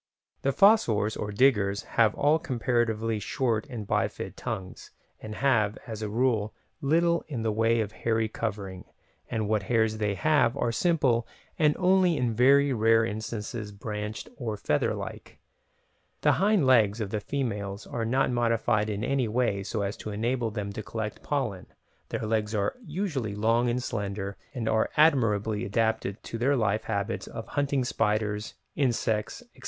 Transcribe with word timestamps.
The 0.41 0.51
fossors, 0.51 1.15
or 1.15 1.31
"diggers", 1.31 1.83
have 1.83 2.15
all 2.15 2.39
comparatively 2.39 3.19
short 3.19 3.67
and 3.69 3.87
bifid 3.87 4.33
tongues, 4.35 4.89
and 5.21 5.35
have, 5.35 5.77
as 5.85 6.01
a 6.01 6.09
rule, 6.09 6.55
little 6.81 7.23
in 7.27 7.43
the 7.43 7.51
way 7.51 7.81
of 7.81 7.91
hairy 7.91 8.27
covering, 8.27 8.85
and 9.29 9.47
what 9.47 9.61
hairs 9.61 9.99
they 9.99 10.15
have 10.15 10.57
are 10.57 10.71
simple 10.71 11.27
and 11.59 11.75
only 11.77 12.17
in 12.17 12.33
very 12.33 12.73
rare 12.73 13.05
instances 13.05 13.71
branched 13.71 14.27
or 14.37 14.57
feather 14.57 14.95
like. 14.95 15.37
The 16.21 16.31
hind 16.41 16.65
legs 16.65 16.99
of 16.99 17.11
the 17.11 17.19
females 17.19 17.85
are 17.85 18.03
not 18.03 18.31
modified 18.31 18.89
in 18.89 19.03
any 19.03 19.27
way 19.27 19.61
so 19.61 19.83
as 19.83 19.95
to 19.97 20.09
enable 20.09 20.49
them 20.49 20.73
to 20.73 20.81
collect 20.81 21.21
pollen, 21.21 21.67
their 22.09 22.25
legs 22.25 22.55
are 22.55 22.75
usually 22.83 23.35
long 23.35 23.69
and 23.69 23.83
slender, 23.83 24.35
and 24.55 24.65
they 24.65 24.71
are 24.71 24.89
admirably 24.97 25.63
adapted 25.63 26.23
to 26.23 26.39
their 26.39 26.55
life 26.55 26.85
habits 26.85 27.27
of 27.27 27.49
hunting 27.49 27.83
spiders, 27.85 28.55
insects, 28.75 29.43
etc. 29.53 29.59